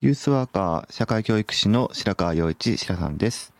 [0.00, 3.52] ユースワーカー社会教育士の白川洋一白さんです、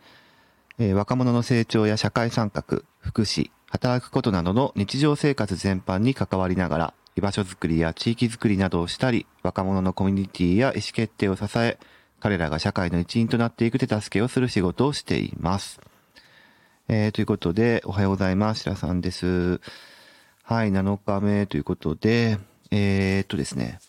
[0.77, 11.77] えー、若者の成長や社会参画、福祉、働くことなどの日常生活全般に関わりながら、居場所づくりや地域づくりなどをしたり、若者のコミュニティや意思決定を支え、
[12.21, 15.81] 彼らが社会の一員となっていく手助けをする仕事をしています。
[16.87, 18.61] えー、ということで、おはようございます。
[18.63, 19.59] 白さんです。
[20.43, 22.37] はい、7日目ということで、
[22.71, 23.79] えー、っとですね。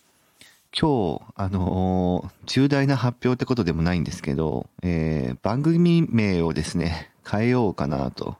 [0.78, 8.36] 今日、あのー、重大な発表ってことでもないんですけど、えー、番組名をですね、変えようかなと、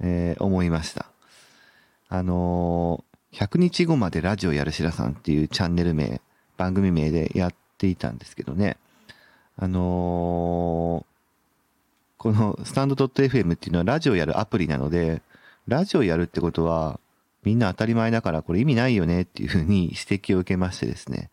[0.00, 1.06] えー、思いました。
[2.08, 6.20] あのー、100日後までラジオやるしらさんっていうチャンネル名、
[6.56, 8.76] 番組名でやっていたんですけどね、
[9.56, 15.20] あのー、このスタンド .fm っていうのはラジオやるアプリなので、
[15.66, 17.00] ラジオやるってことは、
[17.46, 21.30] みんな当たり前だからこれ意味ないよねっていうふうに指摘を受けましてですね。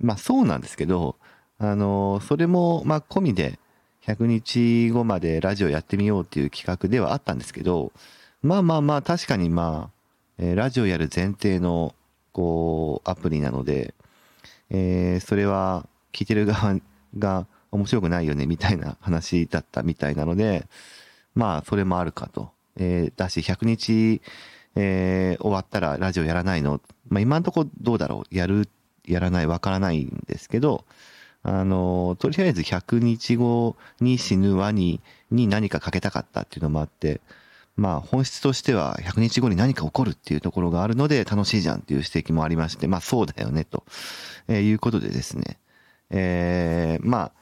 [0.00, 1.16] まあそうなんですけど、
[1.58, 3.58] あの、それもまあ込みで
[4.06, 7.92] 100日後までラジオやってみようっていう企画ではあったんですけど、
[8.42, 10.00] まあまあまあ確かにまあ、
[10.38, 11.94] えー、ラジオやる前提の
[12.32, 13.92] こうアプリなので、
[14.70, 16.76] えー、それは聞いてる側
[17.18, 20.66] が面白くないよねみたいな話だったみたいなので、
[21.34, 22.50] まあそれもあるかと。
[22.76, 24.22] えー、だし100日
[24.76, 26.80] えー、終わったらラジオやらないの？
[27.08, 28.34] まあ、今んとこどうだろう？
[28.34, 28.68] やる、
[29.06, 30.84] やらない、わからないんですけど、
[31.42, 37.20] あの、とりあえず100日後に死ぬワニに何かかけたかったっていうのもあって、
[37.76, 43.84] まあ本質としては100日後に何か起こるっていうところがあるので楽しいじゃんっていう指摘もありまして、まあそうだよね、と、
[44.48, 45.58] えいうことでですね、
[46.10, 47.32] えー、ま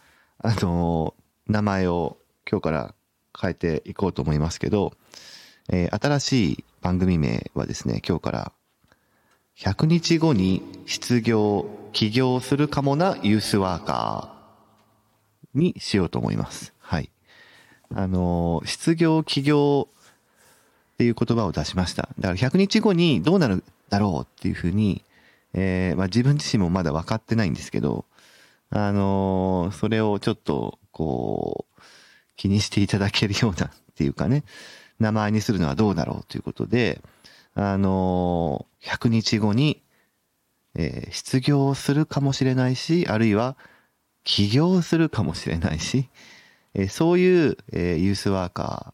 [0.40, 1.14] あ、あの
[1.48, 2.18] 名前を
[2.48, 2.94] 今日から
[3.40, 4.92] 変えていこうと思いますけど、
[5.70, 8.52] えー、新しい番組名はですね、今日から
[9.58, 16.72] 100日後に失業、起業するかもなユースワーカーにしようと思います。
[16.78, 17.10] はい。
[17.94, 19.88] あの、失業、起業
[20.94, 22.08] っていう言葉を出しました。
[22.18, 25.04] だから100日後にどうなるだろうっていうふうに、
[25.54, 28.04] えー、まあ自分自身もまだ分かってないんですけど、
[28.70, 31.80] あのそれをちょっと、こう、
[32.36, 34.44] 気にしていただけるようなっていうかね、
[34.98, 37.00] 名前にするのはどうだろうということで、
[37.54, 39.82] あのー、100日後に、
[40.74, 43.56] えー、失業するかもしれないし、あるいは
[44.24, 46.08] 起業するかもしれないし、
[46.74, 48.92] えー、そういう、えー、ユースワーカ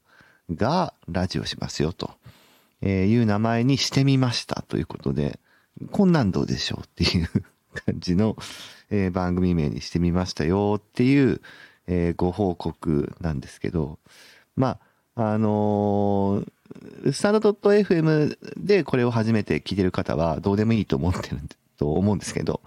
[0.51, 2.11] ーがラジオしますよと、
[2.81, 5.39] えー、いう名前にしてみましたということで、
[5.91, 7.29] こんなんどうでしょうっていう
[7.87, 8.37] 感じの、
[8.91, 11.41] えー、番組名にしてみましたよっていう、
[11.87, 13.99] えー、ご報告なんですけど、
[14.57, 14.79] まあ、
[15.17, 21.39] あのー、スタンド .fm でこれを初めて聞いてる方はどうでもいいと思ってる
[21.79, 22.61] と思うんですけど、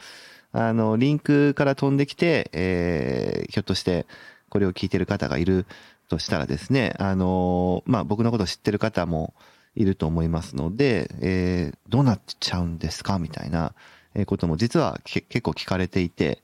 [0.54, 4.06] あの、リンクから飛んできて、えー、ひょっとして
[4.50, 5.66] これを聞いてる方がいる
[6.10, 9.34] としたらですね、あのー、まあ、僕のことを知ってる方も
[9.76, 13.74] いると思いますので、えー、どうなっちゃうんですかみたいな
[14.26, 16.42] ことも実は結構聞かれていて、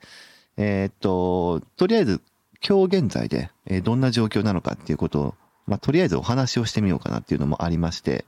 [0.58, 2.22] えー、っと、とりあえず
[2.66, 5.36] 今日現在でえどんな状況なのかっていうことを
[5.68, 8.26] まあ、とりあえずお話をしてみようかなっていうのもありまして、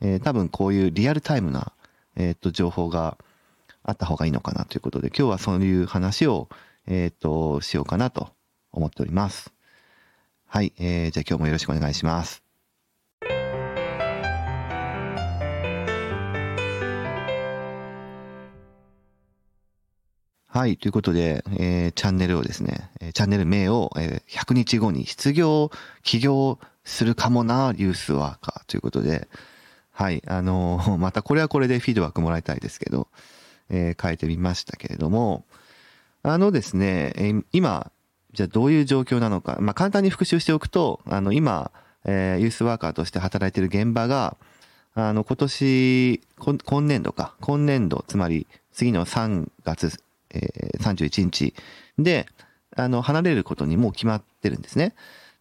[0.00, 1.72] えー、多分こういうリアルタイムな、
[2.16, 3.18] えっ、と、情報が
[3.82, 6.48] あった方がいいのかなということで、今日はそういう話を、
[6.86, 8.30] えっ、と、しようかなと
[8.72, 9.52] 思っております。
[10.46, 12.47] はい、えー、じゃあ今日もよろしくお願いします。
[20.58, 20.76] はい。
[20.76, 25.70] ということで、えー、チャンネルをですね、チャンネル名を、えー、100日後に失業、
[26.02, 29.28] 起業するかもな、ユースワーカーということで、
[29.92, 30.20] はい。
[30.26, 33.06] あのー、 またこれはこれでフィードバックもらいたいですけど、
[33.70, 35.44] えー、変えてみましたけれども、
[36.24, 37.92] あのですね、えー、今、
[38.32, 41.70] じゃどういう状況なのか、まあ、簡単に復習しておくと、あの、今、
[42.04, 44.36] えー、ユースワーカーとして働いている現場が、
[44.96, 51.54] あの、今年、今年度か、今年度、つまり次の3月えー、31日
[51.98, 52.26] で、
[52.76, 54.94] あの、離れることにもう決まってるんですね。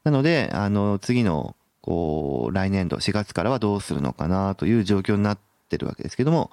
[0.04, 5.40] なので、あの、次の、こう、来年度、4月からはどうするのかなという状況になっ
[5.70, 6.52] てるわけですけども、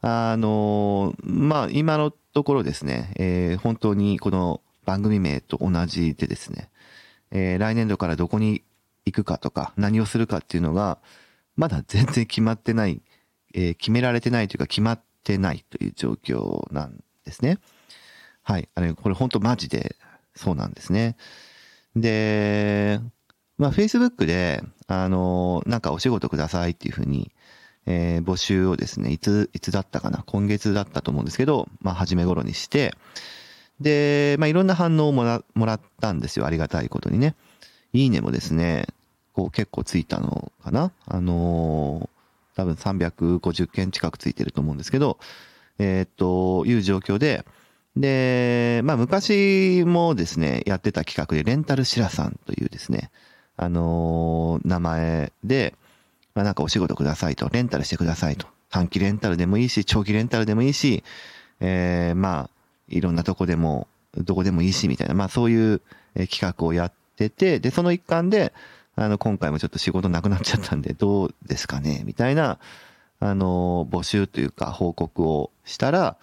[0.00, 6.70] あの、まあ、今のところですね、えー、本当にこの番組名と同じでですね、
[7.30, 8.62] えー、来年度からどこに
[9.04, 10.98] 行くかとか、何をするかっていうのが、
[11.56, 13.00] まだ全然決まってない、
[13.54, 17.58] えー、決められてないというか決まってないという状況なんですね。
[18.42, 18.68] はい。
[18.74, 19.96] あれ、これ本当マジで
[20.34, 21.16] そうなんですね。
[21.94, 23.00] で、
[23.58, 27.32] まあ、Facebook で、あの、なんかお仕事くださいっていうふうに、
[27.86, 32.94] えー、募集をですね、いつ、いつだったかな今月だったと思うんですけど、まあ、初め頃にして、
[33.80, 36.46] で、まあ、いろんな反応をもらもらったんですよ。
[36.46, 37.34] ありがたいことにね。
[37.92, 38.86] いいねもですね、
[39.32, 45.18] こう結構ついたのかなあのー、多分350件近くついてると思うんですけど、
[45.78, 47.44] えー、っと、いう状況で、
[47.96, 53.10] で、まあ昔もですね、やってた企画で、レンタルシラさんというですね、
[53.56, 55.74] あのー、名前で、
[56.34, 58.46] まあなんかお仕事くださいと、レンタルしてくださいと。
[58.70, 61.02] 短期レンタルでもいいし、長期レンタルでもいいし、
[61.60, 62.50] えー、まあ、
[62.88, 65.80] いろんなとこでも、どこでもいいし、みたいな、まあそういう
[66.28, 68.52] 企画をやってて、で、その一環で、
[68.94, 72.58] あの、今回もちょっと仕事なくなっちゃったんで、どうですかね、みたいな、
[73.20, 76.16] あの、募集というか報告をしたら、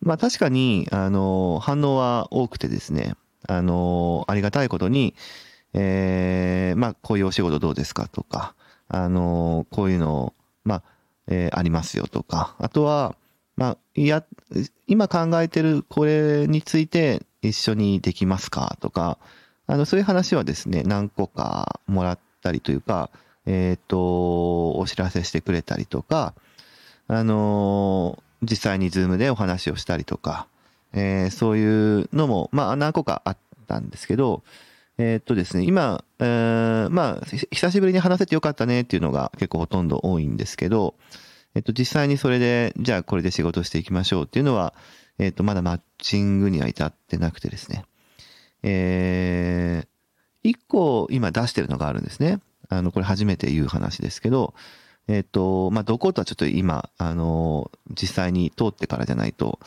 [0.00, 3.14] まあ確かに、あの、反応は多くてですね、
[3.48, 5.14] あの、ありがたいことに、
[5.74, 8.54] えー、まあこういうお仕事どうですかとか、
[8.88, 10.34] あの、こういうの、
[10.64, 10.82] まあ、
[11.28, 13.16] えー、ありますよとか、あとは、
[13.56, 14.24] まあ、いや、
[14.86, 19.18] 今考えてるこれについて一緒にできますかとか、
[19.66, 23.10] あの、そういう話はですね、何個かもらったりというか、
[23.46, 26.34] えっ、ー、と、お知らせしてくれたりとか、
[27.08, 30.46] あのー、実際にズームでお話をしたりとか、
[30.92, 33.36] えー、そういうのも、まあ、何個かあっ
[33.66, 34.42] たんですけど、
[34.98, 40.94] えっとですね、今、えー、まあ、久しぶりに話せてよかったねっていうのが結構ほとんど多いんですけど、
[41.54, 44.74] えっと、実際にそれで、じゃあこれで仕事していきましょうっていうのは、
[45.18, 47.84] えっと、まだマッチングには至ってなくてですね。
[48.62, 52.40] えー、一個今出してるのがあるんですね。
[52.72, 54.54] あの、これ初めて言う話ですけど、
[55.08, 59.58] えっ、と、まあ、どことはちょっと今、あの、実際に通ってからじゃないと、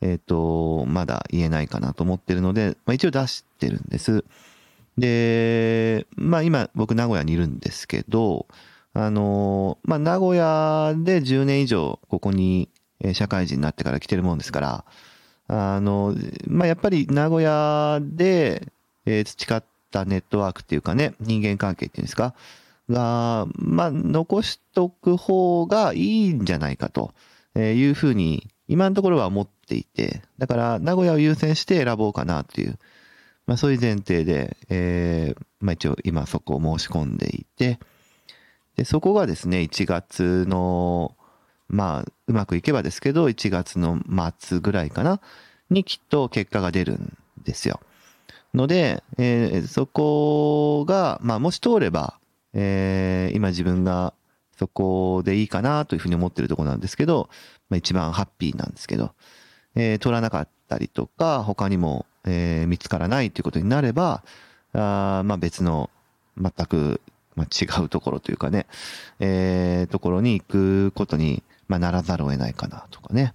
[0.00, 4.24] えっ、と、まだ言えないかなと思ってるので、まあ、一応出してるんです。
[4.98, 8.46] で、まあ、今、僕名古屋にいるんですけど、
[8.92, 12.68] あの、まあ、名古屋で10年以上、ここに
[13.12, 14.84] 社会人になってから来てるもんですから、
[15.48, 16.16] あの、
[16.46, 18.72] まあ、やっぱり名古屋で、
[19.06, 22.34] えー、培ったネットワークっていうかね、人間関係っていうんですか、
[22.88, 27.12] が、まあ、残しとく方がいいんじゃないかと
[27.56, 32.78] いうふうに、今のところは思っていて、だから名古屋を優先して選ぼうかなっていう、
[33.46, 37.80] まあそういう前提で、えー、まあ一応今そこを申し込んでいて、
[38.76, 41.16] で、そこがですね、1月の、
[41.68, 44.00] まあ、うまくいけばですけど、1月の
[44.38, 45.20] 末ぐらいかな、
[45.68, 47.80] にきっと結果が出るんですよ。
[48.54, 52.18] ので、えー、そこが、まあ、もし通れば、
[52.52, 54.12] えー、今自分が
[54.58, 57.28] そこでいいかなというふうに思ってるところなんですけど、
[57.68, 59.12] まあ、一番ハッピーなんですけど、
[59.74, 64.22] えー、取らなかったりとか、他にも、えー、見つからないということになれば、
[64.72, 65.90] あまあ別の
[66.36, 67.00] 全く、
[67.36, 68.66] まあ、違うところというかね、
[69.20, 73.34] えー、ところに行くことに、まあ、ならざるを得ないかなとかね、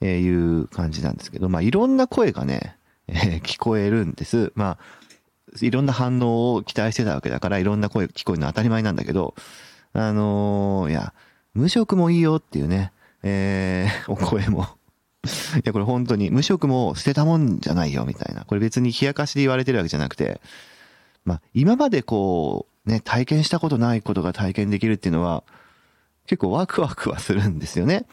[0.00, 2.77] えー、いう感じなんですけど、まあいろんな声がね、
[3.08, 4.52] えー、聞こえるんです。
[4.54, 4.78] まあ、
[5.60, 9.34] いろんな反応を期待してたわけだから、いろんな声聞こえるのは当たり前なんだけど、
[9.92, 11.14] あのー、いや、
[11.54, 14.68] 無職もいいよっていうね、えー、 お声も
[15.56, 18.44] いや、これ本当に、無職も捨てたもんじゃないよ、みたいな。
[18.44, 20.40] これ別に冷やかしで言われてるわけじゃなくて、
[21.24, 25.42] まあ、今までこう、ね、体験したことないことが体験できるっていうのは、
[26.26, 28.06] 結構ワクワクはするんですよね。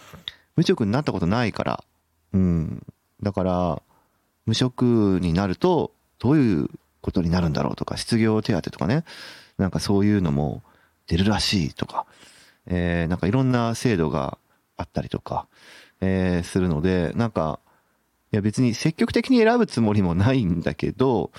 [0.56, 1.84] 無職になったことないから。
[2.34, 2.84] うん。
[3.22, 3.82] だから、
[4.46, 6.70] 無職になると、どういう
[7.02, 9.04] ことになるんだろうとか、失業手当とかね、
[9.58, 10.64] なんかそういうのも
[11.08, 12.06] 出るらしいとか、
[12.68, 14.38] えー、なんかいろんな制度が
[14.78, 15.48] あったりとか、
[16.02, 17.60] えー、するので、なんか、
[18.32, 21.32] いや別に積極的に選ぶつもりもないんだけど、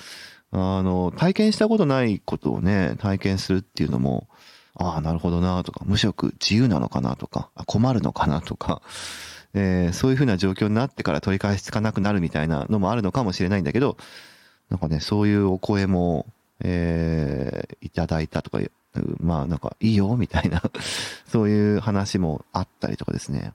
[0.52, 4.28] あの、体験したことないことをね、体験するっていうのも、
[4.75, 8.82] ああ、なるほどなとか、無職自由なのかなとか、困るのかなとか、
[9.58, 13.96] えー、そういうふうな状況になってから取り返しつかなくなるみたいなのもあるのかもしれないんだけど、
[14.68, 16.26] なんかね、そういうお声も、
[16.60, 18.58] えー、いただいたとか、
[19.18, 20.62] まあなんかいいよみたいな
[21.26, 23.54] そういう話もあったりとかですね。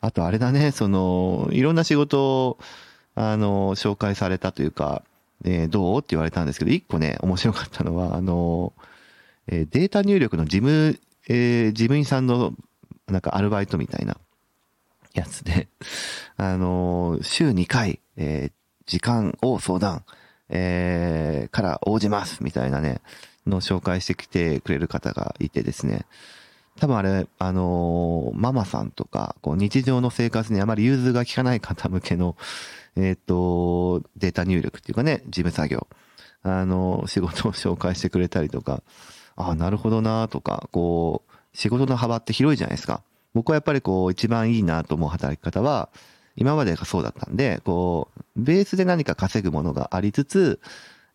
[0.00, 2.58] あとあれだね、その、いろんな仕事を、
[3.16, 5.02] あの、紹介されたというか、
[5.44, 8.72] えー、どうって言われたんですけど、一個ね、面白かったのは、あの、
[9.48, 12.54] えー、データ入力の事務、えー、事務員さんの、
[13.08, 14.16] なんかアルバイトみたいな
[15.14, 15.68] やつで、
[16.36, 18.52] あの、週2回、えー、
[18.86, 20.04] 時間を相談、
[20.48, 23.00] えー、から応じますみたいなね、
[23.46, 26.06] の紹介してきてくれる方がいてですね。
[26.78, 32.36] 多分あれ、あのー、ママさんとか、こう日常の生活にあまり融通が効かない方向けの、
[32.96, 35.86] えっ、ー、と、データ入力っていうかね、事務作業、
[36.42, 38.82] あのー、仕事を紹介してくれたりとか、
[39.36, 43.02] ああ、なるほどなとか、こう、仕事の幅って広いじゃないですか。
[43.34, 45.88] 僕はやっぱりこう、一番いいなと思う働き方は、
[46.36, 50.60] 今までがそうだったんで、こう、ベースで何か稼ぐものがありつつ、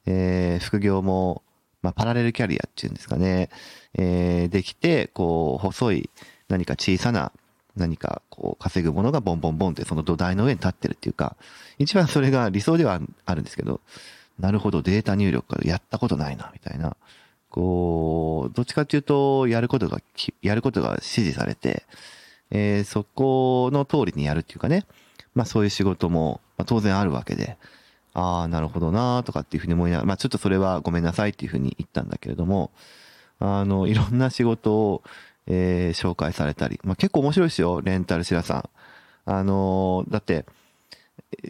[0.06, 1.44] えー、副業も、
[1.82, 3.50] まあ、パラレルキャリアっていうんですかね、
[3.94, 6.10] えー、できて、こう、細い
[6.50, 7.32] 何か小さな
[7.78, 11.38] 何かこう稼ぐものがボンボンボンってその土台の上に立ってるっていうか、
[11.78, 13.80] 一番それが理想ではあるんですけど、
[14.40, 16.98] なるほど、データ入力からやったことないな、みたいな。
[17.58, 20.00] こう、どっちかっていうと、やることが、
[20.44, 21.88] やることが指示されて、
[22.52, 24.86] えー、そこの通りにやるっていうかね、
[25.34, 27.58] まあそういう仕事も、まあ、当然あるわけで、
[28.14, 32.70] ああ、なるほどなとかっていうふうに思いながら、まあちょっとそれはごめんなさいっていうふうに言ったんだけれども、
[33.40, 35.02] あの、いろんな仕事を、
[35.48, 38.70] えー、紹介されたり、まあ結構面白いですよ、レンタルシラさん。
[39.26, 40.46] あのー、だって、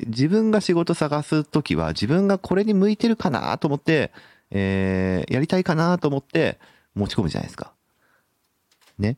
[0.08, 4.14] 自分が仕事探すときは自分がこれに向いてるかなと思って、
[4.51, 6.60] えー、やりたいかなと思って
[6.96, 7.74] 持ち込むじゃないですか。
[8.98, 9.18] ね。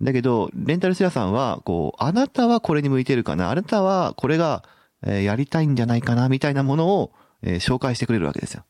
[0.00, 4.64] だけど、レンタルシェアさんは、こう、あなたはこれに向いてるかなあなたはこれが、
[5.04, 7.12] えー、やりたいんじゃないかなみたいなものを、
[7.42, 8.64] えー、紹介してくれるわけですよ。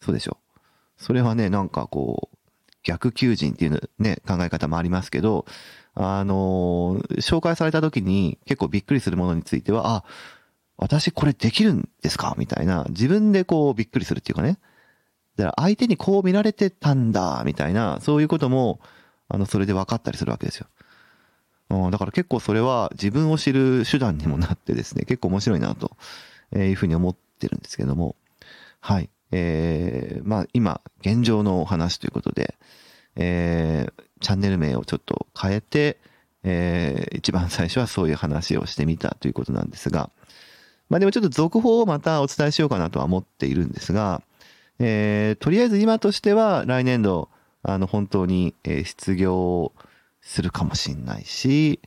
[0.00, 0.38] そうでしょ。
[0.96, 2.36] それはね、なんかこう、
[2.82, 5.44] 逆求人っていうね、考え方もありますけど、
[5.94, 10.04] あのー、紹介された時に結構びっくりするものについては、あ、
[10.78, 12.34] 私これできるんですか？
[12.38, 14.58] みたいな、自分でこうびっくりするっていうかね。
[15.40, 18.80] だから相手にこう見られてたんだ、みたいな、そういうことも、
[19.28, 20.66] あの、それで分かったりするわけですよ。
[21.70, 25.96] うん、だから結構それは自分を知る手段にもなってですね、結構面白いなと
[26.56, 28.16] いうふうに思ってるんですけども。
[28.80, 29.08] はい。
[29.32, 32.56] えー、まあ今、現状のお話ということで、
[33.14, 35.98] えー、チャンネル名をちょっと変えて、
[36.42, 40.10] えー、一番最初はそういう話をしてみたということなんですが、
[40.88, 44.22] まあでもちょっと続報をまたお伝えしようかなとは思っているんですが、
[44.82, 47.28] えー、とりあえず今としては来年度、
[47.62, 49.72] あの本当に、え失業
[50.22, 51.80] するかもしれないし、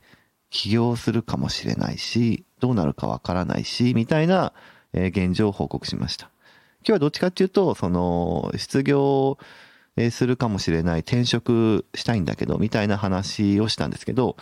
[0.50, 4.52] 起業するかもしれないし、どうなるかわからないし、みたいな、
[4.92, 6.30] え現状を報告しました。
[6.82, 9.38] 今日はどっちかっていうと、その、失業
[10.10, 14.36] するかもしれない、転職したいんだけど、みたいな話をしたんですけど、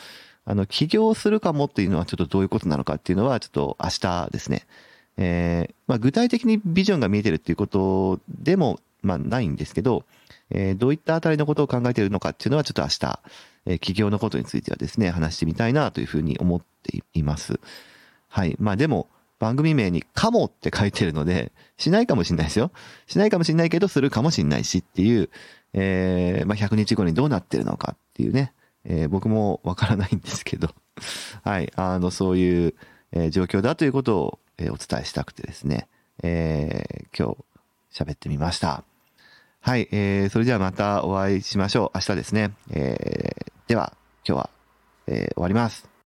[0.44, 4.66] あの、起業するかもっていうのはちょっとどういうことなのかっていうのはちょっと明日ですね。
[5.16, 10.04] えー、まあ、具体的にビジョンが見えてるっていうことでも、まあ、ないんですけど、
[10.50, 13.20] えー、どういったあたりのことを考えているのかっていうのはちょっと明日、
[13.66, 17.60] えー、起業のことについてはですね、話してみたいなというふうに思っています。
[18.28, 18.56] はい。
[18.58, 22.70] まあでも、番組名にかもって書いてるので、しないかもしれないですよ。
[23.08, 25.30] しないかもしれないけど、するかもしれないしっていう、
[25.72, 28.52] えー、まあ、100日後にどうなってるのかっていうね、
[28.84, 30.68] えー、僕もわからないんですけど、
[31.42, 32.74] はい、あの、そういう、
[33.10, 35.88] えー、状況だということを、え、お伝えしたくてですね、
[36.22, 37.34] えー、今
[37.92, 38.84] 日喋ってみました。
[39.60, 41.98] はい、えー、それではまたお会いしましょう。
[41.98, 42.52] 明日ですね。
[42.70, 44.50] えー、では、今日は、
[45.06, 45.91] えー、終わります。